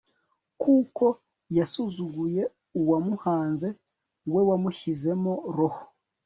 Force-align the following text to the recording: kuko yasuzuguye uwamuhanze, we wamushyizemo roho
kuko 0.61 1.05
yasuzuguye 1.57 2.41
uwamuhanze, 2.79 3.67
we 4.33 4.41
wamushyizemo 4.49 5.33
roho 5.55 5.81